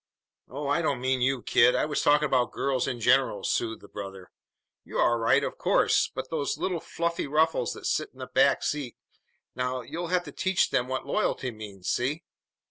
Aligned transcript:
"Oh, 0.47 0.67
I 0.67 0.81
didn't 0.81 0.99
mean 1.01 1.21
you, 1.21 1.43
kid; 1.43 1.75
I 1.75 1.85
was 1.85 2.01
talking 2.01 2.25
about 2.25 2.51
girls 2.51 2.87
in 2.87 2.99
general," 2.99 3.43
soothed 3.43 3.83
the 3.83 3.87
brother. 3.87 4.31
"You're 4.83 4.99
all 4.99 5.19
right, 5.19 5.43
of 5.43 5.59
course. 5.59 6.09
But 6.11 6.31
those 6.31 6.57
little 6.57 6.79
fluffy 6.79 7.27
ruffles 7.27 7.73
that 7.73 7.85
sat 7.85 8.09
in 8.11 8.17
the 8.17 8.25
back 8.25 8.63
seat, 8.63 8.97
now, 9.55 9.81
you'll 9.81 10.07
have 10.07 10.23
to 10.23 10.31
teach 10.31 10.71
them 10.71 10.87
what 10.87 11.05
loyalty 11.05 11.51
means. 11.51 11.87
See?" 11.87 12.23